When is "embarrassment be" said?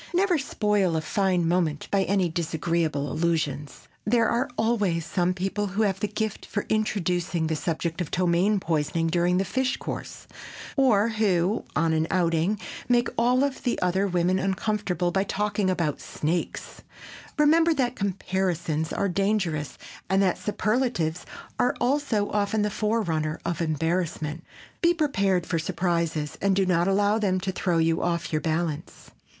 23.61-24.95